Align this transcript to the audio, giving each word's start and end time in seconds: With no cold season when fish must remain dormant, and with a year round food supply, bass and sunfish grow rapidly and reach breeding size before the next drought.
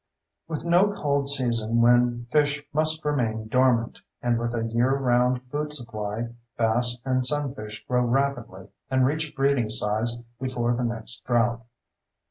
With 0.47 0.65
no 0.65 0.91
cold 0.91 1.27
season 1.29 1.79
when 1.79 2.25
fish 2.31 2.63
must 2.73 3.05
remain 3.05 3.47
dormant, 3.47 4.01
and 4.19 4.39
with 4.39 4.55
a 4.55 4.63
year 4.65 4.95
round 4.97 5.43
food 5.51 5.73
supply, 5.73 6.33
bass 6.57 6.97
and 7.05 7.23
sunfish 7.23 7.85
grow 7.87 8.03
rapidly 8.05 8.69
and 8.89 9.05
reach 9.05 9.35
breeding 9.35 9.69
size 9.69 10.17
before 10.39 10.73
the 10.75 10.83
next 10.85 11.23
drought. 11.25 11.63